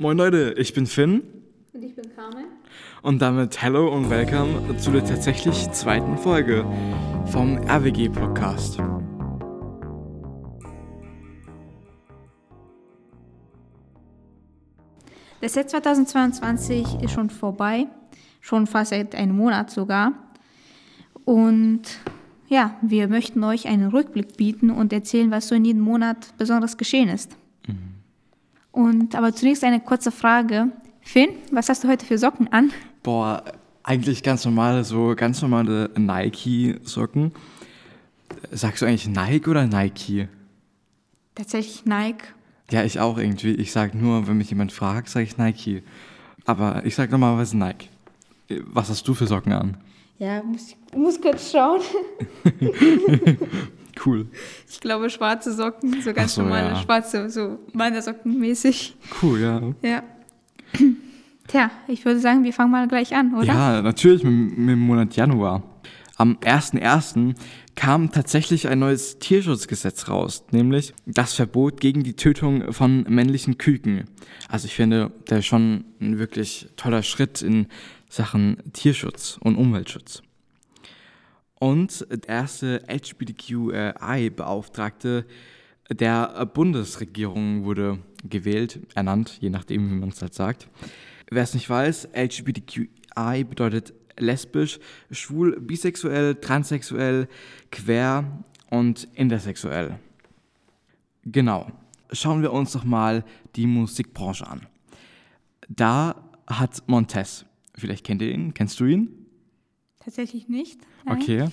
[0.00, 1.24] Moin Leute, ich bin Finn.
[1.72, 2.44] Und ich bin Carmen.
[3.02, 6.64] Und damit hello und welcome zu der tatsächlich zweiten Folge
[7.32, 8.78] vom RWG Podcast.
[15.40, 17.88] Das Jahr 2022 ist schon vorbei,
[18.40, 20.12] schon fast seit einem Monat sogar.
[21.24, 21.82] Und
[22.46, 26.76] ja, wir möchten euch einen Rückblick bieten und erzählen, was so in jedem Monat besonders
[26.76, 27.36] geschehen ist.
[27.66, 27.97] Mhm.
[28.78, 30.68] Und aber zunächst eine kurze Frage.
[31.00, 32.70] Finn, was hast du heute für Socken an?
[33.02, 33.42] Boah,
[33.82, 37.32] eigentlich ganz normale, so ganz normale Nike-Socken.
[38.52, 40.28] Sagst du eigentlich Nike oder Nike?
[41.34, 42.22] Tatsächlich Nike.
[42.70, 43.54] Ja, ich auch irgendwie.
[43.54, 45.82] Ich sage nur, wenn mich jemand fragt, sage ich Nike.
[46.44, 47.88] Aber ich sage normalerweise Nike.
[48.66, 49.76] Was hast du für Socken an?
[50.20, 51.80] Ja, muss, muss kurz schauen.
[54.06, 54.26] cool.
[54.68, 56.76] Ich glaube, schwarze Socken, so ganz so, normale ja.
[56.76, 58.96] schwarze, so Wandersocken mäßig.
[59.22, 59.62] Cool, ja.
[59.82, 60.02] Ja.
[61.48, 63.46] Tja, ich würde sagen, wir fangen mal gleich an, oder?
[63.46, 65.62] Ja, natürlich mit, mit dem Monat Januar.
[66.16, 67.36] Am 1.1.
[67.76, 74.04] kam tatsächlich ein neues Tierschutzgesetz raus, nämlich das Verbot gegen die Tötung von männlichen Küken.
[74.48, 77.68] Also ich finde, der ist schon ein wirklich toller Schritt in
[78.10, 80.22] Sachen Tierschutz und Umweltschutz.
[81.58, 85.24] Und der erste LGBTQI-Beauftragte
[85.90, 90.68] der Bundesregierung wurde gewählt, ernannt, je nachdem, wie man es halt sagt.
[91.30, 94.78] Wer es nicht weiß, LGBTQI bedeutet lesbisch,
[95.10, 97.26] schwul, bisexuell, transsexuell,
[97.70, 99.98] quer und intersexuell.
[101.24, 101.72] Genau.
[102.12, 103.24] Schauen wir uns doch mal
[103.56, 104.66] die Musikbranche an.
[105.68, 106.14] Da
[106.46, 109.17] hat Montez, vielleicht kennt ihr ihn, kennst du ihn?
[110.08, 110.80] Tatsächlich nicht.
[111.04, 111.18] Nein.
[111.20, 111.48] Okay.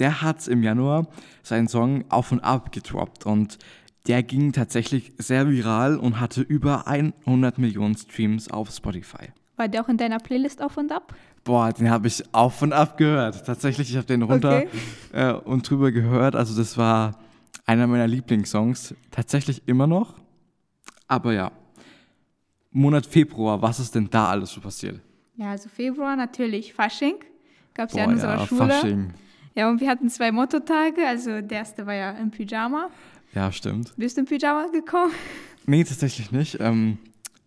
[0.00, 1.06] Der hat im Januar
[1.44, 3.58] seinen Song Auf und Ab gedroppt und
[4.08, 9.28] der ging tatsächlich sehr viral und hatte über 100 Millionen Streams auf Spotify.
[9.54, 11.14] War der auch in deiner Playlist Auf und Ab?
[11.44, 13.46] Boah, den habe ich auf und ab gehört.
[13.46, 14.68] Tatsächlich, ich habe den runter okay.
[15.12, 16.34] äh, und drüber gehört.
[16.34, 17.20] Also das war
[17.66, 18.96] einer meiner Lieblingssongs.
[19.12, 20.16] Tatsächlich immer noch.
[21.06, 21.52] Aber ja,
[22.72, 25.00] Monat Februar, was ist denn da alles so passiert?
[25.36, 27.14] Ja, also Februar natürlich Fasching.
[27.74, 28.70] Gab es ja in unserer ja, Schule.
[28.70, 29.14] Fasching.
[29.54, 31.06] Ja, und wir hatten zwei Mottotage.
[31.06, 32.88] Also der erste war ja im Pyjama.
[33.34, 33.92] Ja, stimmt.
[33.96, 35.12] Bist du im Pyjama gekommen?
[35.64, 36.58] Nee, tatsächlich nicht.
[36.58, 36.98] Ähm,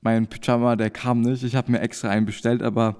[0.01, 1.43] mein Pyjama, der kam nicht.
[1.43, 2.95] Ich habe mir extra einen bestellt, aber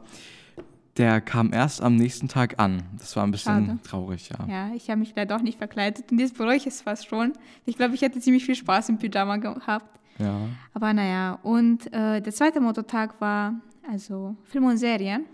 [0.98, 2.84] der kam erst am nächsten Tag an.
[2.98, 3.80] Das war ein bisschen Schade.
[3.84, 4.46] traurig, ja.
[4.46, 7.32] Ja, ich habe mich leider auch nicht verkleidet und jetzt bereue ich es fast schon.
[7.66, 10.00] Ich glaube, ich hätte ziemlich viel Spaß im Pyjama gehabt.
[10.20, 10.50] Ja.
[10.74, 13.54] Aber naja, und äh, der zweite Mototag war
[13.90, 15.26] also Film und Serien.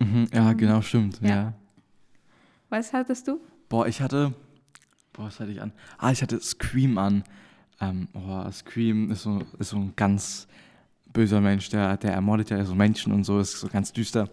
[0.00, 1.20] Mhm, ja, ähm, genau, stimmt.
[1.22, 1.28] Ja.
[1.28, 1.52] ja.
[2.68, 3.40] Was hattest du?
[3.68, 4.34] Boah, ich hatte.
[5.12, 5.72] Boah, was hatte ich an?
[5.98, 7.24] Ah, ich hatte Scream an.
[7.80, 10.48] Ähm, oh, Scream ist so, ist so ein ganz
[11.12, 14.28] böser Mensch, der, der ermordet ja so Menschen und so, ist so ganz düster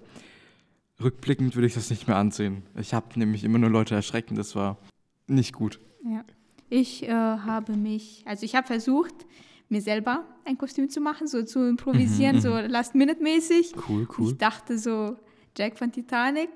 [1.02, 2.64] rückblickend würde ich das nicht mehr ansehen.
[2.80, 4.78] Ich habe nämlich immer nur Leute erschrecken, das war
[5.28, 5.80] nicht gut.
[6.04, 6.24] Ja.
[6.70, 9.14] Ich äh, habe mich, also ich habe versucht,
[9.70, 12.68] mir selber ein Kostüm zu machen, so zu improvisieren, mhm, so mhm.
[12.68, 13.74] Last-Minute-mäßig.
[13.88, 14.32] Cool, cool.
[14.32, 15.18] Ich dachte so
[15.57, 16.50] Jack von Titanic,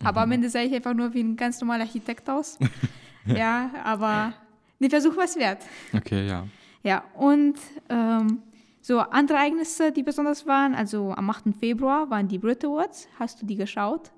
[0.00, 0.06] mhm.
[0.06, 2.58] aber am Ende sah ich einfach nur wie ein ganz normaler Architekt aus.
[3.26, 4.32] ja, aber
[4.78, 5.62] der Versuch war es wert.
[5.92, 6.46] Okay, ja.
[6.82, 7.56] Ja, und
[7.88, 8.42] ähm,
[8.80, 11.56] so, andere Ereignisse, die besonders waren, also am 8.
[11.58, 13.08] Februar waren die Brit Awards.
[13.18, 14.12] Hast du die geschaut?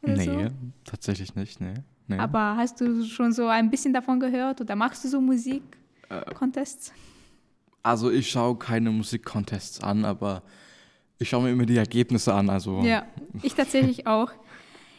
[0.00, 0.50] nee, so?
[0.84, 1.74] tatsächlich nicht, nee.
[2.06, 2.18] nee.
[2.18, 6.88] Aber hast du schon so ein bisschen davon gehört oder machst du so Musik-Contests?
[6.88, 6.92] Äh,
[7.82, 10.42] also ich schaue keine Musik-Contests an, aber
[11.18, 12.50] ich schaue mir immer die Ergebnisse an.
[12.50, 12.80] Also.
[12.82, 13.06] Ja,
[13.42, 14.32] ich tatsächlich auch.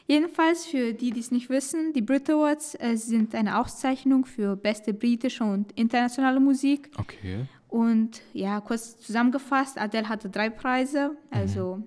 [0.08, 4.56] Jedenfalls für die, die es nicht wissen, die Brit Awards äh, sind eine Auszeichnung für
[4.56, 6.90] beste britische und internationale Musik.
[6.98, 7.46] Okay.
[7.68, 11.84] Und ja, kurz zusammengefasst, Adele hatte drei Preise, also mhm.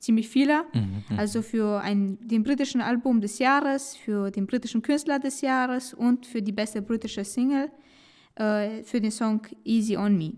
[0.00, 0.64] ziemlich viele.
[0.72, 5.40] Mhm, mhm, also für ein, den britischen Album des Jahres, für den britischen Künstler des
[5.40, 7.70] Jahres und für die beste britische Single
[8.34, 10.32] äh, für den Song Easy on Me.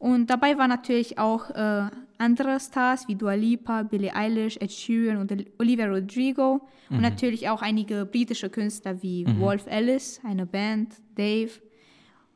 [0.00, 5.18] Und dabei waren natürlich auch äh, andere Stars wie Dua Lipa, Billie Eilish, Ed Sheeran
[5.18, 7.02] und Olivia Rodrigo und mhm.
[7.02, 9.38] natürlich auch einige britische Künstler wie mhm.
[9.40, 11.50] Wolf Ellis, eine Band, Dave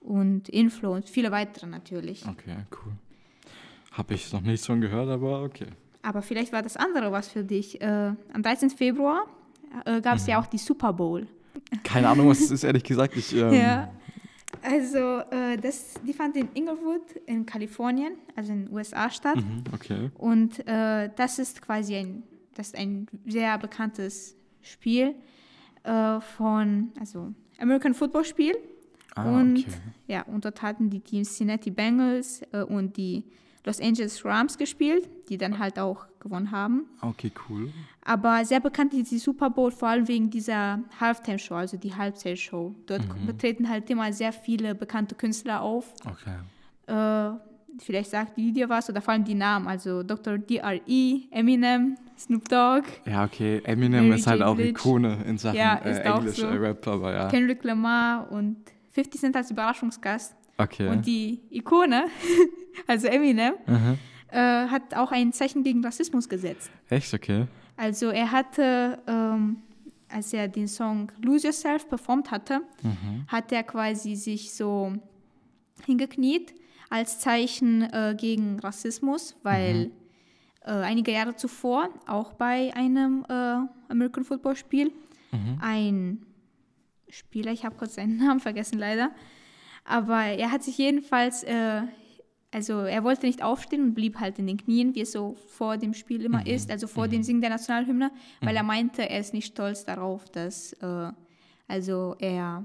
[0.00, 2.26] und Inflow und viele weitere natürlich.
[2.28, 2.92] Okay, cool.
[3.92, 5.68] Habe ich noch nichts von gehört, aber okay.
[6.02, 7.80] Aber vielleicht war das andere was für dich.
[7.80, 8.68] Äh, am 13.
[8.68, 9.24] Februar
[9.86, 10.30] äh, gab es mhm.
[10.32, 11.26] ja auch die Super Bowl.
[11.82, 13.16] Keine Ahnung, was es ist, ehrlich gesagt.
[13.16, 13.90] Ich, ähm ja,
[14.64, 19.36] also äh, das, die fand in Inglewood in Kalifornien, also in den USA statt.
[19.36, 20.10] Mhm, okay.
[20.14, 22.22] Und äh, das ist quasi ein,
[22.54, 25.14] das ist ein sehr bekanntes Spiel
[25.82, 28.54] äh, von, also American Football Spiel.
[29.14, 29.66] Ah, und okay.
[30.08, 33.24] ja, und dort hatten die Teams Cincinnati Bengals äh, und die
[33.66, 36.84] Los Angeles Rams gespielt, die dann halt auch gewonnen haben.
[37.00, 37.72] Okay, cool.
[38.04, 42.74] Aber sehr bekannt ist die Super Bowl vor allem wegen dieser Halftime-Show, also die Halbzeit-Show.
[42.86, 43.38] Dort Mhm.
[43.38, 45.94] treten halt immer sehr viele bekannte Künstler auf.
[46.04, 46.36] Okay.
[46.86, 47.38] Äh,
[47.78, 50.36] vielleicht sagt die dir was oder vor allem die Namen, also Dr.
[50.38, 53.62] D.R.E., Eminem, Snoop Dogg, Ja, okay.
[53.64, 54.48] Eminem Mary ist halt J.
[54.48, 54.58] auch.
[54.58, 56.48] Ikone in Sachen Ja, äh, auch Englisch so.
[56.48, 57.28] Rap, aber ja.
[57.28, 58.56] Kendrick Lamar und
[58.92, 60.34] 50 Cent als Überraschungsgast.
[60.56, 60.88] Okay.
[60.88, 62.06] Und die Ikone,
[62.86, 63.98] also Eminem, Mhm.
[64.30, 66.70] äh, hat auch ein Zeichen gegen Rassismus gesetzt.
[66.88, 67.46] Echt, okay.
[67.76, 69.56] Also er hatte, ähm,
[70.08, 73.26] als er den Song Lose Yourself performt hatte, Mhm.
[73.26, 74.92] hat er quasi sich so
[75.86, 76.54] hingekniet
[76.90, 79.90] als Zeichen äh, gegen Rassismus, weil
[80.64, 83.32] äh, einige Jahre zuvor auch bei einem äh,
[83.90, 84.92] American Football Spiel
[85.60, 86.24] ein
[87.08, 89.10] Spieler, ich habe kurz seinen Namen vergessen leider,
[89.84, 91.82] aber er hat sich jedenfalls, äh,
[92.50, 95.76] also er wollte nicht aufstehen und blieb halt in den Knien, wie es so vor
[95.76, 98.10] dem Spiel immer ist, also vor dem Singen der Nationalhymne,
[98.40, 101.12] weil er meinte, er ist nicht stolz darauf, dass äh,
[101.68, 102.64] also er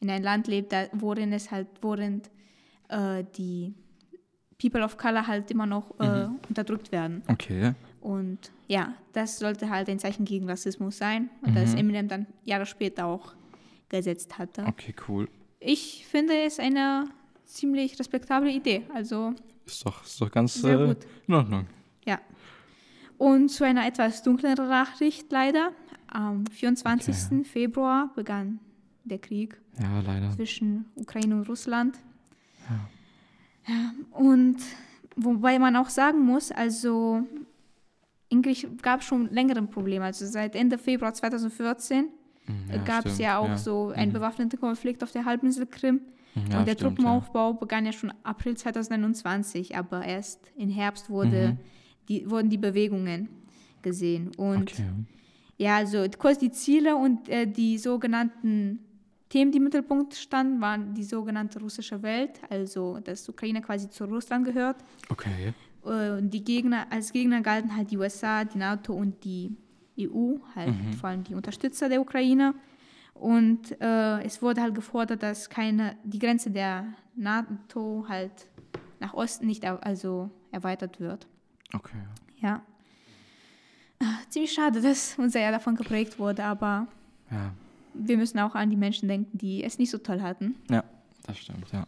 [0.00, 2.22] in ein Land lebt, da, worin es halt, worin
[2.88, 3.74] äh, die
[4.58, 7.22] People of Color halt immer noch äh, unterdrückt werden.
[7.28, 7.74] Okay.
[8.00, 12.66] Und ja, das sollte halt ein Zeichen gegen Rassismus sein und das Eminem dann Jahre
[12.66, 13.34] später auch
[13.88, 14.64] gesetzt hatte.
[14.66, 15.28] Okay, cool.
[15.60, 17.06] Ich finde es eine
[17.44, 18.82] ziemlich respektable Idee.
[18.94, 19.34] Also
[19.66, 20.98] Ist doch, ist doch ganz Sehr äh, gut.
[21.26, 21.66] in Ordnung.
[22.04, 22.20] ja.
[23.16, 25.72] Und zu einer etwas dunkleren Nachricht leider.
[26.06, 27.46] Am 24.
[27.46, 28.60] Februar begann
[29.04, 31.98] der Krieg Ja, zwischen Ukraine und Russland.
[32.70, 33.92] Ja.
[34.12, 34.56] und
[35.16, 37.26] wobei man auch sagen muss, also
[38.32, 40.04] eigentlich gab es schon längere Probleme.
[40.04, 42.10] Also seit Ende Februar 2014 Mhm,
[42.70, 43.56] Ja, gab es ja auch ja.
[43.58, 46.00] so einen bewaffneten Konflikt auf der Halbinsel Krim.
[46.34, 51.10] Mhm, ja, und der stimmt, Truppenaufbau begann ja schon April 2021, aber erst im Herbst
[51.10, 51.58] wurde, Mhm.
[52.08, 53.28] die, wurden die Bewegungen
[53.82, 54.30] gesehen.
[54.36, 54.84] Und Okay.
[55.56, 58.80] ja, also kurz die Ziele und äh, die sogenannten
[59.28, 64.04] Themen, die im Mittelpunkt standen, waren die sogenannte russische Welt, also dass Ukraine quasi zu
[64.04, 64.76] Russland gehört.
[65.10, 65.52] Okay.
[65.84, 69.54] Äh, und die Gegner, als Gegner galten halt die USA, die NATO und die
[69.98, 72.54] EU, halt vor allem die Unterstützer der Ukraine.
[73.14, 76.84] Und äh, es wurde halt gefordert, dass keine, die Grenze der
[77.16, 78.30] NATO halt
[79.00, 81.26] nach Osten nicht also erweitert wird.
[81.74, 81.98] Okay.
[82.40, 82.62] Ja.
[84.00, 86.86] Ah, Ziemlich schade, dass unser Jahr davon geprägt wurde, aber
[87.30, 87.52] Ja.
[87.94, 90.54] wir müssen auch an die Menschen denken, die es nicht so toll hatten.
[90.70, 90.84] Ja,
[91.26, 91.86] das stimmt, ja.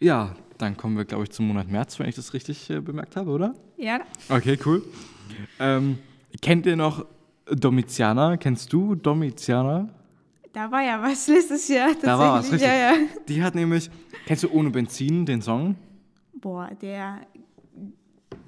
[0.00, 3.14] Ja, dann kommen wir, glaube ich, zum Monat März, wenn ich das richtig äh, bemerkt
[3.16, 3.54] habe, oder?
[3.76, 4.82] Ja, Okay, cool.
[5.60, 5.98] Ähm,
[6.40, 7.04] kennt ihr noch
[7.46, 8.36] Domitiana?
[8.36, 9.88] Kennst du Domitiana?
[10.52, 11.90] da war ja was letztes Jahr.
[12.02, 12.68] Da war was, tatsächlich.
[12.78, 12.96] Ja, ja.
[13.26, 13.90] Die hat nämlich,
[14.26, 15.76] kennst du Ohne Benzin, den Song?
[16.34, 17.20] Boah, der,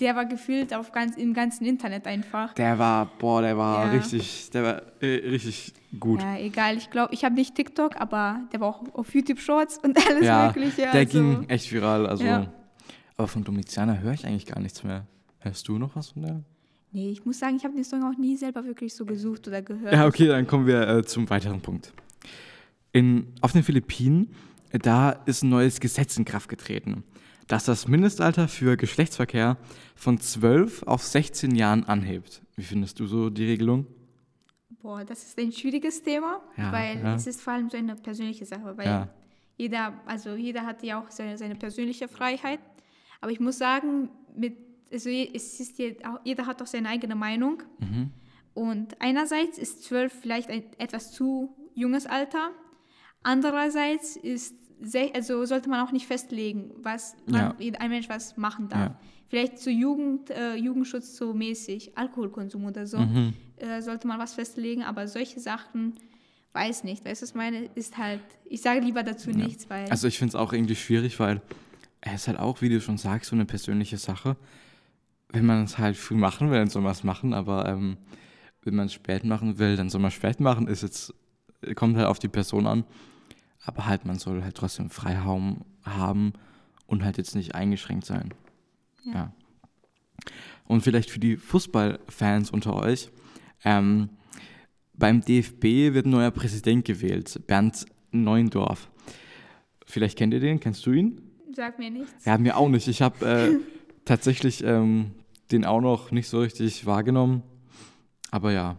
[0.01, 2.53] der war gefühlt auf ganz, im ganzen Internet einfach.
[2.55, 3.91] Der war, boah, der war Ja.
[3.93, 6.21] richtig, der war äh, richtig gut.
[6.21, 6.77] Ja, egal.
[6.77, 10.27] Ich glaube, ich habe nicht TikTok, aber der war auch auf YouTube Shorts und alles
[10.27, 10.83] Ja, Mögliche.
[10.83, 12.07] der also, ging echt viral.
[12.07, 12.53] Also, Ja.
[13.17, 15.07] Aber von Domitiana höre ich eigentlich gar nichts mehr.
[15.39, 16.43] Hörst du noch was von der?
[16.95, 19.61] Nee, ich muss sagen, ich habe den Song auch nie selber wirklich so gesucht oder
[19.63, 19.93] gehört.
[19.93, 21.93] Ja, okay, dann kommen wir äh, zum weiteren Punkt.
[22.93, 24.33] In, auf den Philippinen,
[24.71, 27.03] äh, da ist ein neues Gesetz in Kraft getreten,
[27.49, 29.57] das das Mindestalter für Geschlechtsverkehr
[29.97, 32.43] von 12 auf 16 Jahren anhebt.
[32.55, 33.87] Wie findest du so die Regelung?
[34.81, 37.15] Boah, das ist ein schwieriges Thema, Ja, weil ja.
[37.17, 39.09] es ist vor allem so eine persönliche Sache, weil Ja.
[39.57, 42.61] jeder, also jeder hat ja auch seine, seine persönliche Freiheit.
[43.21, 44.57] Aber ich muss sagen, mit,
[44.93, 47.63] also es ist jeder hat auch seine eigene Meinung.
[47.79, 48.11] Mhm.
[48.55, 52.51] Und einerseits ist zwölf vielleicht ein etwas zu junges Alter.
[53.23, 54.55] Andererseits ist,
[55.15, 58.91] also sollte man auch nicht festlegen, was man, ein Mensch was machen darf.
[58.91, 59.01] Ja.
[59.29, 63.33] Vielleicht zu Jugend, äh, Jugendschutz so mäßig, Alkoholkonsum oder so, Mhm.
[63.57, 65.95] äh, sollte man was festlegen, aber solche Sachen,
[66.53, 67.05] weiß nicht.
[67.05, 67.65] Weißt du, was ich meine?
[67.75, 69.89] Ist halt, ich sage lieber dazu nichts, weil.
[69.91, 71.41] Also ich finde es auch irgendwie schwierig, weil
[72.03, 74.37] es ist halt auch, wie du schon sagst, so eine persönliche Sache.
[75.35, 77.99] Wenn man es halt früh machen will, dann soll man es machen, aber ähm,
[78.63, 80.69] wenn man es spät machen will, dann soll man es spät machen.
[80.69, 81.13] Ist jetzt,
[81.75, 82.85] kommt halt auf die Person an.
[83.67, 86.33] Aber halt, man soll halt trotzdem Freiraum haben
[86.87, 88.33] und halt jetzt nicht eingeschränkt sein.
[89.05, 89.13] Ja.
[89.13, 89.33] Ja.
[90.67, 93.11] Und vielleicht für die Fußballfans unter euch,
[93.65, 94.09] ähm,
[94.95, 98.89] beim DFB wird ein neuer Präsident gewählt, Bernd Neuendorf.
[99.87, 101.21] Vielleicht kennt ihr den, kennst du ihn?
[101.53, 102.25] Sag mir nichts.
[102.25, 102.89] Ja, mir auch nicht.
[102.89, 103.59] Ich habe äh,
[104.05, 105.13] tatsächlich ähm,
[105.55, 107.43] den auch noch nicht so richtig wahrgenommen.
[108.31, 108.77] Aber ja,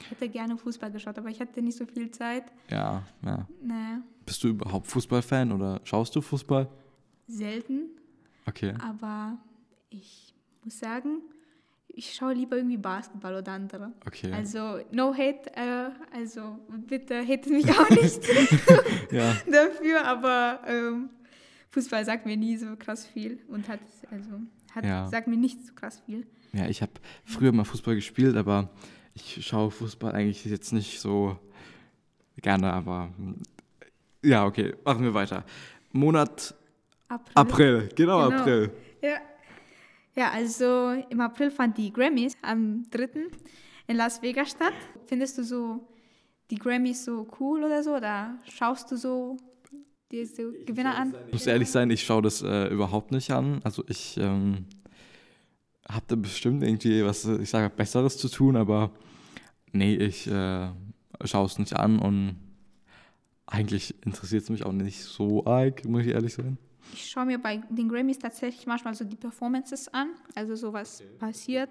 [0.00, 2.44] Ich hätte gerne Fußball geschaut, aber ich hatte nicht so viel Zeit.
[2.70, 3.46] ja, ja.
[3.62, 6.68] Naja, Bist du überhaupt Fußballfan oder schaust du Fußball?
[7.26, 7.88] selten.
[8.46, 8.74] Okay.
[8.86, 9.38] Aber
[9.88, 11.22] ich muss sagen,
[11.88, 13.92] ich schaue lieber irgendwie Basketball oder andere.
[14.06, 14.30] Okay.
[14.32, 18.20] Also, no hate, äh, also bitte hatet mich auch nicht
[19.10, 19.34] Ja.
[19.50, 21.08] dafür, aber ähm,
[21.70, 23.80] Fußball sagt mir nie so krass viel und hat,
[24.10, 24.30] also,
[24.74, 25.06] hat, Ja.
[25.08, 26.26] sagt mir nicht so krass viel.
[26.52, 26.92] Ja, ich habe
[27.24, 28.70] früher mal Fußball gespielt, aber
[29.14, 31.38] ich schaue Fußball eigentlich jetzt nicht so
[32.40, 33.10] gerne, aber
[34.22, 35.44] ja, okay, machen wir weiter.
[35.92, 36.54] Monat
[37.08, 37.32] April.
[37.34, 38.40] April, genau, Genau.
[38.40, 38.70] April.
[39.02, 39.16] Ja.
[40.16, 43.08] ja, also im April fand die Grammys am 3.
[43.86, 44.72] in Las Vegas statt.
[45.06, 45.86] Findest du so
[46.50, 47.94] die Grammys so cool oder so?
[47.96, 49.36] Oder schaust du so
[50.10, 51.14] diese Gewinner an?
[51.28, 53.60] Ich muss ehrlich sein, ich schaue das äh, überhaupt nicht an.
[53.64, 54.66] Also ich ähm,
[55.88, 58.90] habe da bestimmt irgendwie was, ich sage, Besseres zu tun, aber
[59.72, 60.68] nee, ich äh,
[61.24, 62.36] schaue es nicht an und
[63.46, 66.58] eigentlich interessiert es mich auch nicht so arg, muss ich ehrlich sein.
[66.92, 71.02] Ich schaue mir bei den Grammys tatsächlich manchmal so die Performances an, also so was
[71.18, 71.70] passiert.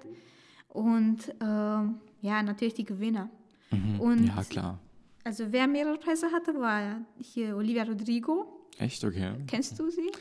[0.70, 3.30] Und ähm, ja, natürlich die Gewinner.
[3.72, 4.00] Mhm.
[4.00, 4.80] Und- ja, klar.
[5.24, 8.68] Also wer mehrere Preise hatte, war hier Olivia Rodrigo.
[8.78, 9.32] Echt, okay.
[9.48, 10.12] Kennst du sie?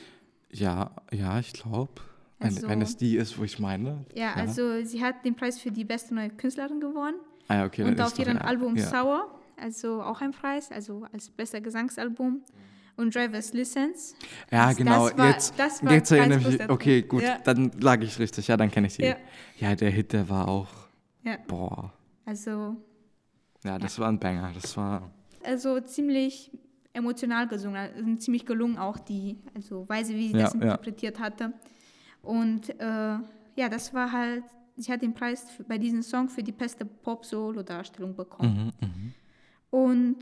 [0.52, 1.92] Ja, ja, ich glaube.
[2.38, 4.04] Wenn, Also- wenn es die ist, wo ich meine.
[4.14, 7.16] Ja, also sie hat den Preis für die beste neue Künstlerin gewonnen.
[7.48, 8.86] Ah, ja, okay, und auf ihrem ja, Album ja.
[8.86, 12.42] Sour, also auch ein Preis, also als bester Gesangsalbum.
[12.94, 14.14] Und Driver's License.
[14.50, 15.08] Ja, Das- genau.
[15.08, 16.68] das war- jetzt das war jetzt erinnere ich mich.
[16.68, 17.38] Okay, gut, Ja.
[17.38, 18.46] dann lag ich richtig.
[18.48, 18.98] Ja, dann kenne ich.
[18.98, 19.16] Ja.
[19.58, 19.74] Ja.
[19.74, 20.68] der Hit, der war auch.
[21.24, 21.92] Ja, Boah.
[22.26, 22.76] also,
[23.64, 24.50] Ja, das war ein Banger.
[24.54, 25.10] Das war.
[25.44, 26.50] also ziemlich
[26.94, 30.60] emotional gesungen, also ziemlich gelungen auch die also Weise, wie sie Ja, das ja.
[30.60, 31.52] interpretiert hatte.
[32.22, 32.84] Und äh,
[33.56, 34.44] ja, das war halt,
[34.76, 38.72] sie hat den Preis für, bei diesem Song für die beste Pop-Solo-Darstellung bekommen.
[38.80, 39.14] Mhm, mhm.
[39.70, 40.18] Und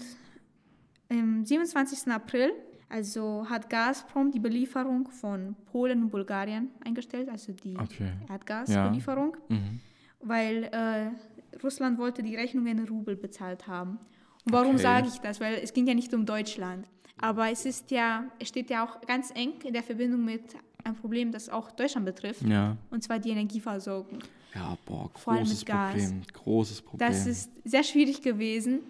[1.10, 2.10] am 27.
[2.12, 2.52] April
[2.88, 8.12] also hat Gazprom die Belieferung von Polen und Bulgarien eingestellt, also die Okay.
[8.28, 9.80] Erdgasbelieferung, Mhm.
[10.20, 11.10] weil äh,
[11.62, 13.98] Russland wollte die Rechnung in Rubel bezahlt haben.
[14.46, 14.82] Und warum Okay.
[14.82, 15.40] sage ich das?
[15.40, 16.86] Weil es ging ja nicht um Deutschland.
[17.18, 20.42] Aber es ist ja, es steht ja auch ganz eng in der Verbindung mit
[20.82, 22.76] einem Problem, das auch Deutschland betrifft, Ja.
[22.90, 24.20] und zwar die Energieversorgung.
[24.54, 25.92] Ja, boah, Vor allem großes mit Gas.
[25.92, 26.22] Problem.
[26.32, 27.08] Großes Problem.
[27.08, 28.80] Das ist sehr schwierig gewesen.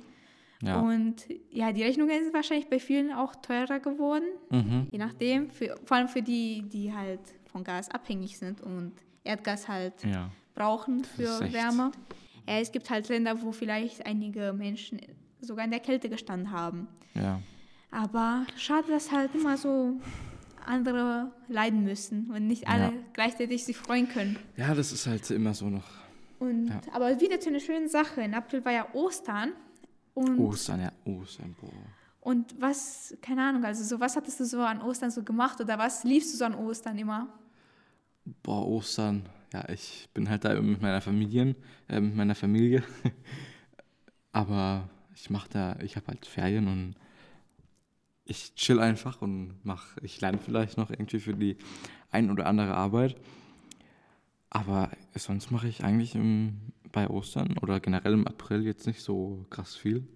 [0.63, 0.79] ja.
[0.81, 4.87] Und ja, die Rechnungen sind wahrscheinlich bei vielen auch teurer geworden, Mhm.
[4.93, 8.93] je nachdem, für, vor allem für die, die halt von Gas abhängig sind und
[9.25, 10.31] Erdgas halt ja.
[10.55, 11.91] brauchen für Wärme.
[12.49, 15.01] Ja, es gibt halt Länder, wo vielleicht einige Menschen
[15.41, 16.89] sogar in der Kälte gestanden haben.
[17.15, 17.41] Ja.
[17.91, 19.95] Aber schade, dass halt immer so
[20.67, 22.93] andere leiden müssen und nicht alle Ja.
[23.13, 24.39] gleichzeitig sich freuen können.
[24.57, 25.89] Ja, das ist halt immer so noch.
[26.39, 26.81] Und, Ja.
[26.93, 28.21] Aber wieder zu einer schönen Sache.
[28.23, 29.53] In April war ja Ostern.
[30.15, 31.71] Und, Ostern, ja, Ostern, boah.
[32.21, 35.79] und was, keine Ahnung, also so, was hattest du so an Ostern so gemacht oder
[35.79, 37.29] was liebst du so an Ostern immer?
[38.43, 39.23] Boah, Ostern.
[39.53, 41.57] Ja, ich bin halt da mit meiner Familie,
[41.89, 42.83] äh, mit meiner Familie.
[44.33, 46.95] Aber ich mache da, ich habe halt Ferien und
[48.25, 51.57] ich chill einfach und mach, ich lerne vielleicht noch irgendwie für die
[52.13, 53.17] ein oder andere Arbeit.
[54.51, 56.61] Aber sonst mache ich eigentlich im,
[56.93, 60.07] bei Ostern oder generell im April jetzt nicht so krass viel.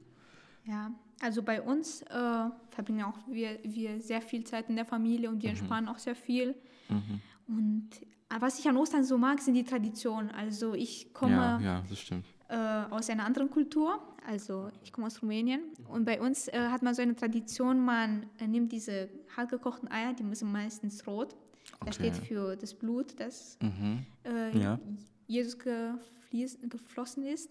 [0.64, 5.28] Ja, also bei uns äh, verbringen auch wir, wir sehr viel Zeit in der Familie
[5.28, 6.54] und wir entspannen auch sehr viel.
[6.88, 7.20] Mhm.
[7.46, 7.90] Und
[8.40, 10.30] was ich an Ostern so mag, sind die Traditionen.
[10.30, 12.10] Also ich komme Ja, ja, das
[12.48, 13.98] äh, aus einer anderen Kultur.
[14.26, 18.26] Also ich komme aus Rumänien und bei uns äh, hat man so eine Tradition, man
[18.38, 21.36] äh, nimmt diese hartgekochten Eier, die sind meistens rot.
[21.84, 22.10] Das Okay.
[22.12, 24.06] steht für das Blut, das Mhm.
[24.24, 24.78] äh, Ja.
[25.26, 27.50] Jesus gefließ, geflossen ist,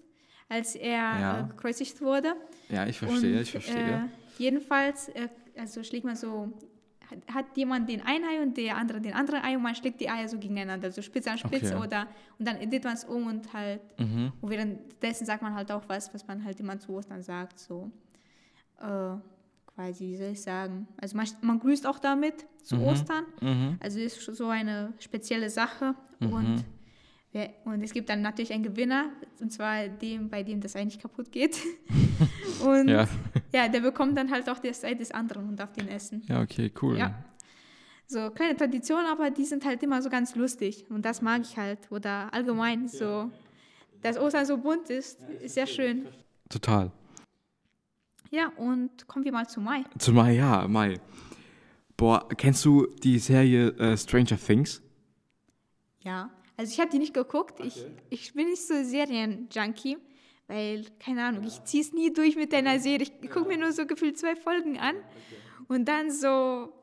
[0.49, 2.35] als er äh, gekreuzigt wurde.
[2.69, 3.93] Ja, ich verstehe, Und, ich verstehe.
[4.05, 5.11] Äh, jedenfalls,
[5.57, 6.51] also schlägt man so,
[7.33, 10.09] hat, jemand den einen Ei und der andere den anderen Ei und man schlägt die
[10.09, 11.85] Eier so gegeneinander, so Spitze an Spitze Okay.
[11.87, 12.07] oder
[12.39, 14.31] und dann dreht man es um und halt, mhm.
[14.41, 17.91] und währenddessen sagt man halt auch was, was man halt immer zu Ostern sagt, so
[18.79, 19.15] äh,
[19.75, 23.77] quasi, wie soll ich sagen, also man, man grüßt auch damit zu Ostern, Mhm.
[23.81, 26.63] also ist so eine spezielle Sache und wer-
[27.65, 29.09] und es gibt dann natürlich einen Gewinner,
[29.39, 31.57] und zwar dem, bei dem das eigentlich kaputt geht.
[32.63, 33.07] und Ja.
[33.51, 36.21] ja, der bekommt dann halt auch das Ei des anderen und darf den essen.
[36.27, 36.97] ja, okay, cool.
[36.97, 37.23] Ja.
[38.05, 40.85] So kleine Traditionen, aber die sind halt immer so ganz lustig.
[40.89, 41.79] Und das mag ich halt.
[41.89, 43.31] Oder allgemein so,
[44.01, 46.05] dass Ostern so bunt ist, ist sehr schön.
[46.49, 46.91] Total.
[48.29, 49.83] Ja, und kommen wir mal zu Mai.
[49.97, 50.99] Zumal, ja, Mai.
[51.97, 54.81] Boah, kennst du die Serie äh, Stranger Things?
[56.01, 57.59] Ja, also ich habe die nicht geguckt.
[57.59, 59.97] Ich, ich bin nicht so Serien-Junkie,
[60.47, 63.07] weil, keine Ahnung, ich ziehe es nie durch mit einer Serie.
[63.21, 64.95] Ich gucke mir nur so gefühlt zwei Folgen an
[65.67, 66.73] und dann so,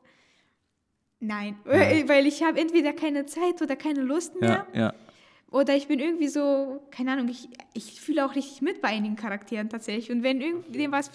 [1.21, 4.65] Nein, weil weil ich habe entweder keine Zeit oder keine Lust mehr.
[4.73, 4.93] Ja, ja.
[5.51, 9.17] Oder ich bin irgendwie so, keine Ahnung, ich, ich fühle auch richtig mit bei einigen
[9.17, 10.09] Charakteren tatsächlich.
[10.09, 11.11] Und wenn irgendwem was,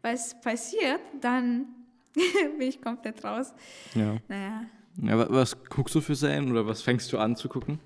[0.00, 1.66] was passiert, dann
[2.58, 3.52] bin ich komplett raus.
[3.94, 4.16] ja.
[4.26, 4.64] Naja,
[5.02, 7.78] ja wa- was guckst du für Serien oder was fängst du an zu gucken?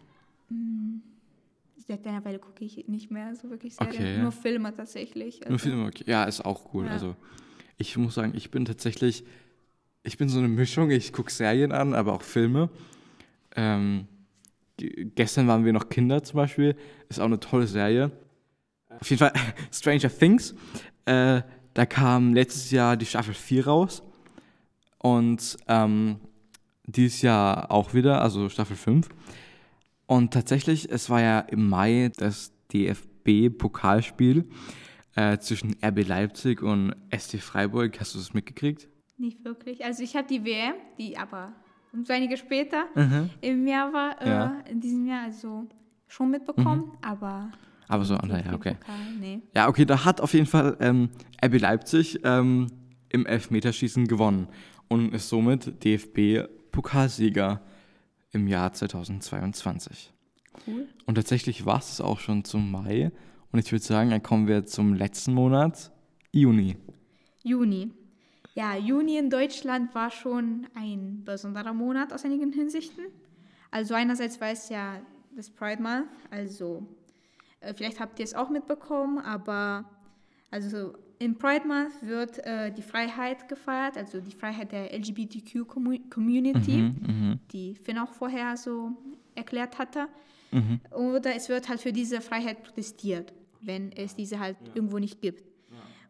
[1.89, 3.95] seit einer Weile gucke ich nicht mehr so wirklich Serien.
[3.95, 4.23] Okay, ja.
[4.23, 5.41] Nur Filme tatsächlich.
[5.41, 6.05] Nur Also, Filme, okay.
[6.07, 6.87] Ja, ist auch cool.
[6.87, 6.93] Ja.
[6.93, 7.17] Also
[7.77, 9.25] ich muss sagen, ich bin tatsächlich,
[10.05, 10.91] ich bin so eine Mischung.
[10.91, 12.71] Ich gucke Serien an, aber auch Filme.
[13.57, 14.07] Ähm,
[14.77, 16.77] ge- gestern waren wir noch Kinder zum Beispiel.
[17.09, 18.13] Ist auch eine tolle Serie.
[19.01, 19.33] Auf jeden Fall
[19.73, 20.55] Stranger Things.
[21.05, 21.43] Äh,
[21.75, 24.03] da kam letztes Jahr die Staffel 4 raus.
[24.99, 26.21] Und ähm,
[26.87, 29.09] dieses Jahr auch wieder, also Staffel 5.
[30.07, 34.49] Und tatsächlich, es war ja im Mai das DFB-Pokalspiel
[35.15, 37.99] äh, zwischen RB Leipzig und SC Freiburg.
[38.01, 38.89] Hast du das mitgekriegt?
[39.19, 39.85] nicht wirklich.
[39.85, 41.53] Also ich habe die WM, die aber
[42.03, 42.87] so einige später
[43.41, 44.31] im Jahr war, äh, Mhm.
[44.31, 44.47] Ja.
[44.49, 44.55] Mhm.
[44.73, 45.69] in diesem Jahr, also
[46.09, 47.53] schon mitbekommen, aber
[47.87, 48.75] Aber so, naja, okay.
[48.81, 49.41] Pokal, nee.
[49.55, 51.11] Ja, okay, da hat auf jeden Fall ähm,
[51.45, 52.67] RB Leipzig ähm,
[53.11, 54.49] im Elfmeterschießen gewonnen
[54.89, 55.85] und ist somit
[56.73, 57.61] DFB-Pokalsieger
[58.33, 60.13] im Jahr 2022.
[60.67, 60.89] Cool.
[61.07, 63.13] Und tatsächlich war es auch schon zum Mai.
[63.53, 65.93] Und ich würde sagen, dann kommen wir zum letzten Monat,
[66.33, 66.77] Juni.
[67.43, 67.91] Juni.
[68.55, 73.05] Ja, Juni in Deutschland war schon ein besonderer Monat aus einigen Hinsichten.
[73.71, 75.01] Also einerseits war es ja
[75.35, 76.87] das Pride Month, also
[77.61, 79.87] äh, vielleicht habt ihr es auch mitbekommen, aber
[80.51, 86.93] also im Pride Month wird äh, die Freiheit gefeiert, also die Freiheit der LGBTQ-Community,
[87.53, 88.91] die Finn auch vorher so
[89.37, 90.09] erklärt hatte.
[90.91, 95.45] Oder es wird halt für diese Freiheit protestiert, wenn es diese halt irgendwo nicht gibt.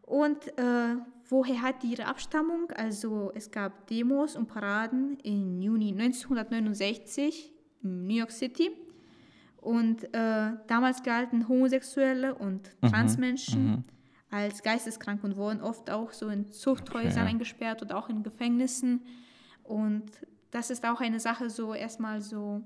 [0.01, 0.95] Und äh,
[1.29, 2.71] woher hat die ihre Abstammung?
[2.75, 7.53] Also es gab Demos und Paraden im Juni 1969
[7.83, 8.71] in New York City.
[9.57, 13.85] Und äh, damals galten Homosexuelle und Transmenschen
[14.33, 17.31] als geisteskrank und wurden oft auch so in Zuchthäusern Okay.
[17.33, 19.01] eingesperrt oder auch in Gefängnissen.
[19.63, 20.05] Und
[20.51, 22.61] das ist auch eine Sache so erstmal so,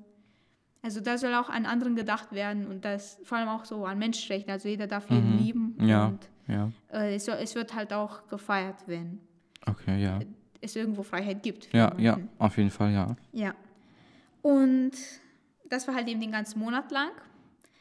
[0.82, 4.00] also da soll auch an anderen gedacht werden und das vor allem auch so an
[4.00, 4.52] Menschenrechten.
[4.52, 6.72] Also jeder darf jeden lieben Ja, und ja.
[6.92, 9.20] äh, es, es wird halt auch gefeiert, wenn
[9.66, 10.20] Okay, ja.
[10.62, 11.74] es irgendwo Freiheit gibt.
[11.74, 12.30] Ja, ja, jemanden.
[12.40, 13.16] auf jeden Fall, ja.
[13.34, 13.54] Ja.
[14.42, 14.92] Und
[15.70, 17.10] das war halt eben den ganzen Monat lang.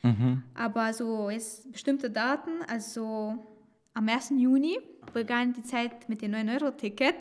[0.03, 0.43] Mhm.
[0.55, 3.45] Aber so jetzt bestimmte Daten, also
[3.97, 4.31] am 1.
[4.37, 4.79] Juni
[5.15, 7.15] begann die Zeit mit dem 9-Euro-Ticket.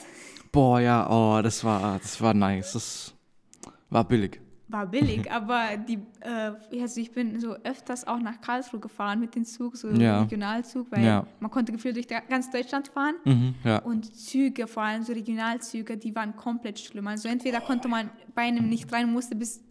[0.52, 2.74] Boah, ja, oh, das war, das war nice.
[2.74, 3.14] Das
[3.90, 4.42] war billig.
[4.68, 9.36] War billig, aber die, äh, also ich bin so öfters auch nach Karlsruhe gefahren mit
[9.36, 10.24] dem Zug, so Ja.
[10.24, 11.26] Regionalzug, weil Ja.
[11.40, 13.16] man konnte gefühlt durch ganz Deutschland fahren.
[13.24, 13.78] Mhm, ja.
[13.80, 17.08] Und Züge, vor allem so Regionalzüge, die waren komplett schlimm.
[17.08, 19.64] Also entweder konnte man bei einem nicht rein, musste bis,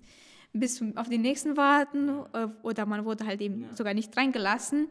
[0.55, 4.87] bis auf den nächsten warten äh, oder man wurde halt eben sogar nicht reingelassen.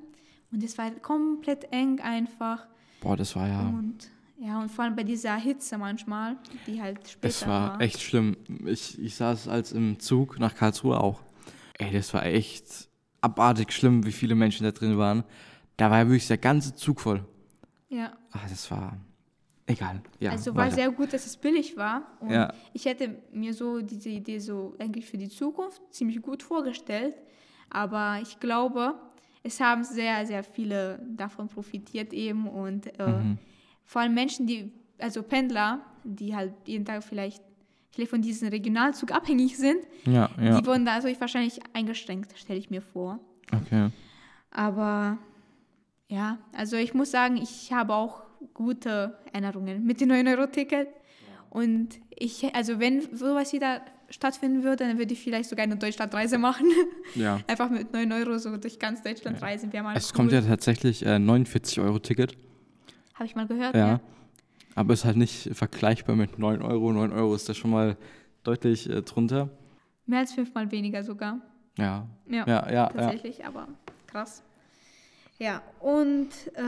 [0.53, 2.67] Und es war komplett eng einfach.
[3.01, 3.61] Boah, das war ja.
[3.61, 6.37] Und ja, und vor allem bei dieser Hitze manchmal,
[6.67, 8.35] die halt später Es war echt schlimm.
[8.65, 11.21] Ich, ich saß als im Zug nach Karlsruhe auch.
[11.79, 12.89] Ey, das war echt
[13.21, 15.23] abartig schlimm, wie viele Menschen da drin waren.
[15.77, 17.25] Da war ja wirklich der ganze Zug voll.
[17.89, 18.97] Ja, Ah, das war
[19.65, 20.01] egal.
[20.19, 20.75] Ja, also war weiter.
[20.75, 22.03] sehr gut, dass es billig war.
[22.19, 22.53] Und Ja.
[22.73, 27.15] ich hätte mir so diese Idee so eigentlich für die Zukunft ziemlich gut vorgestellt.
[27.69, 28.95] Aber ich glaube,
[29.43, 32.47] es haben sehr, sehr viele davon profitiert eben.
[32.47, 33.37] Und äh, Mhm.
[33.83, 37.43] vor allem Menschen, die, also Pendler, die halt jeden Tag vielleicht,
[37.91, 40.59] vielleicht von diesem Regionalzug abhängig sind, Ja, ja.
[40.59, 43.19] die wurden dadurch wahrscheinlich eingeschränkt, stelle ich mir vor.
[43.53, 43.89] Okay.
[44.51, 45.17] Aber
[46.07, 50.87] ja, also ich muss sagen, ich habe auch gute Erinnerungen mit dem 9-Euro-Ticket.
[51.49, 53.81] Und ich, also wenn sowas wieder
[54.13, 56.65] stattfinden würde, dann würde ich vielleicht sogar eine Deutschlandreise machen.
[57.15, 57.39] Ja.
[57.47, 60.15] Einfach mit 9 Euro so durch ganz Deutschland reisen, wäre mal Es cool.
[60.17, 62.35] kommt ja tatsächlich äh, 49 Euro Ticket.
[63.13, 63.87] Habe ich mal gehört, Ja.
[63.87, 63.99] ja.
[64.75, 66.91] Aber ist halt nicht vergleichbar mit 9 Euro.
[66.91, 67.97] 9 Euro ist da schon mal
[68.43, 69.49] deutlich äh, drunter.
[70.07, 71.39] Mehr als fünfmal weniger sogar.
[71.77, 72.07] Ja.
[72.27, 72.87] Ja, Ja, ja, ja.
[72.89, 73.67] tatsächlich, aber
[74.07, 74.41] krass.
[75.37, 76.61] Ja, und äh,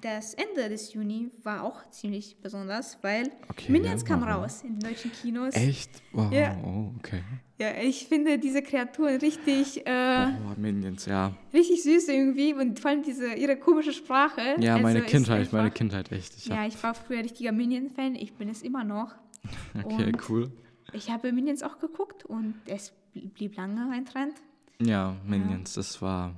[0.00, 4.42] das Ende des Juni war auch ziemlich besonders, weil Okay, Minions kam warum?
[4.42, 5.54] raus in den deutschen Kinos.
[5.54, 5.90] Echt?
[6.12, 6.56] Wow, Ja.
[6.64, 7.22] oh, okay.
[7.58, 11.32] Ja, ich finde diese Kreaturen richtig, äh, Oh, Minions, ja.
[11.54, 14.56] richtig süß irgendwie und vor allem diese ihre komische Sprache.
[14.60, 16.36] Ja, meine also ist Kindheit, meine einfach- Kindheit, echt.
[16.36, 19.14] Ich Ja, ich war früher richtiger Minion-Fan, ich bin es immer noch.
[19.84, 20.52] okay, und- cool.
[20.92, 24.34] Ich habe Minions auch geguckt und es blie- blieb lange ein Trend.
[24.80, 26.34] Ja, Minions, das war.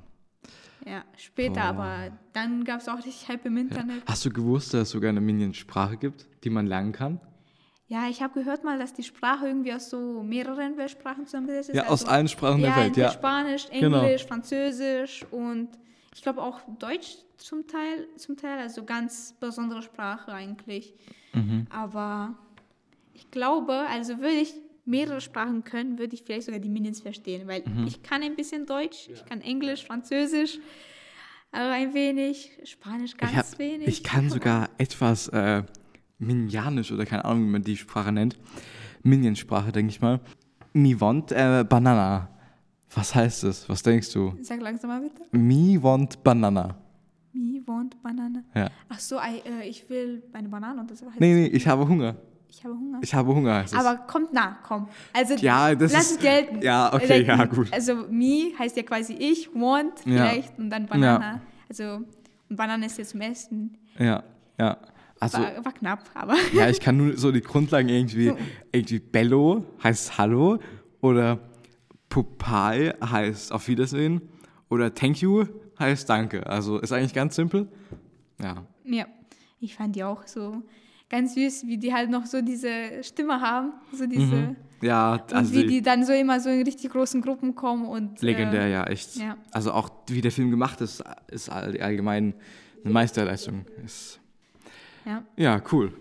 [0.89, 1.63] Ja, später, Boah.
[1.63, 3.63] aber dann gab es auch richtig Hype im Ja.
[3.63, 4.03] Internet.
[4.07, 7.21] Hast du gewusst, dass es sogar eine Minions-Sprache gibt, die man lernen kann?
[7.89, 11.77] Ja, ich habe gehört mal, dass die Sprache irgendwie aus so mehreren Weltsprachen zusammengesetzt ist.
[11.77, 13.11] Ja, aus allen Sprachen der ja, Welt, ja.
[13.11, 14.03] Spanisch, Genau.
[14.03, 15.69] Englisch, Französisch und
[16.15, 20.95] ich glaube auch Deutsch zum Teil, zum Teil, also ganz besondere Sprache eigentlich.
[21.33, 21.67] Mhm.
[21.71, 22.35] Aber
[23.15, 24.55] ich glaube, also würde ich
[24.89, 27.87] mehrere Sprachen können, würde ich vielleicht sogar die Minions verstehen, weil Mhm.
[27.87, 30.59] ich kann ein bisschen Deutsch, ich kann Englisch, Französisch,
[31.53, 33.89] aber ein wenig, Spanisch ganz Ich, hab, wenig.
[33.89, 35.63] ich kann sogar etwas äh,
[36.19, 38.37] Minianisch oder keine Ahnung, wie man die Sprache nennt.
[39.03, 40.21] Minion-Sprache, denke ich mal.
[40.73, 42.29] Mi want äh, banana.
[42.95, 43.69] Was heißt das?
[43.69, 44.35] Was denkst du?
[44.43, 45.23] Sag langsam mal bitte.
[45.31, 46.77] Mi want banana.
[47.33, 48.43] Me want banana.
[48.55, 48.69] Ja.
[48.89, 51.87] Ach so, I, äh, ich will eine Banane und das heißt, Nee, nee, ich habe
[51.87, 52.17] Hunger.
[52.49, 52.99] Ich habe Hunger.
[53.03, 53.65] Ich habe Hunger.
[53.75, 54.89] Aber kommt nah, komm.
[55.13, 56.63] Also Ja, das lass ist- es gelten.
[56.63, 57.73] ja, okay, Like, ja, gut.
[57.73, 60.29] Also me heißt ja quasi ich, want Ja.
[60.31, 61.41] vielleicht und dann Banana.
[61.69, 62.01] Also
[62.51, 63.77] und Banane ist jetzt zum Essen.
[63.99, 64.23] ja,
[64.59, 64.77] ja.
[65.21, 68.33] Also, War, war knapp, aber ja, ich kann nur so die Grundlagen irgendwie,
[68.71, 70.59] irgendwie Bello heißt Hallo
[71.01, 71.41] oder
[72.09, 74.23] Pupai heißt Auf Wiedersehen
[74.71, 75.45] oder Thank you
[75.79, 76.47] heißt Danke.
[76.47, 77.69] Also ist eigentlich ganz simpel.
[78.41, 78.65] Ja.
[78.85, 79.07] ja,
[79.61, 80.63] ich fand die auch so
[81.11, 85.53] ganz süß, wie die halt noch so diese Stimme haben, so diese Ja, und also
[85.55, 88.85] wie die, dann so immer so in richtig großen Gruppen kommen und legendär, äh, ja,
[88.85, 89.17] echt.
[89.17, 89.37] ja.
[89.51, 92.35] Also auch wie der Film gemacht ist, ist all- allgemein
[92.85, 93.65] eine Meisterleistung.
[93.85, 94.21] Ist,
[95.05, 95.23] ja.
[95.37, 95.93] ja, cool.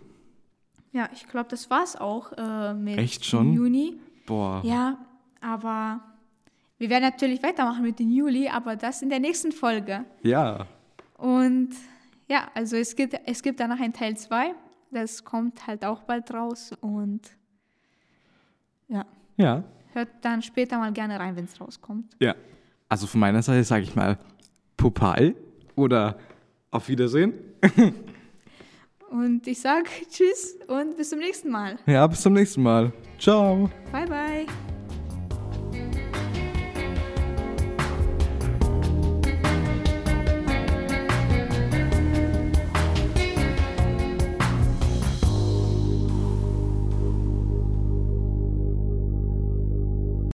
[0.92, 3.54] Ja, ich glaube, das war's auch äh, mit Echt schon?
[3.54, 4.00] Juni.
[4.26, 4.62] Boah.
[4.66, 4.98] Ja,
[5.42, 6.02] aber
[6.78, 10.06] wir werden natürlich weitermachen mit dem Juli, aber das in der nächsten Folge.
[10.22, 10.68] Ja.
[11.18, 11.70] Und
[12.28, 14.54] ja, also es gibt, es gibt danach ein Teil 2.
[14.92, 17.22] Das kommt halt auch bald raus und
[18.88, 19.64] ja, Ja.
[19.94, 22.16] hört dann später mal gerne rein, wenn es rauskommt.
[22.20, 22.36] Ja.
[22.90, 24.18] Also von meiner Seite sage ich mal
[24.78, 25.36] Pupai
[25.76, 26.18] oder
[26.72, 27.34] Auf Wiedersehen.
[29.10, 31.78] Und ich sage Tschüss und bis zum nächsten Mal.
[31.86, 32.92] Ja, bis zum nächsten Mal.
[33.18, 33.70] Ciao.
[33.92, 34.77] Bye, bye.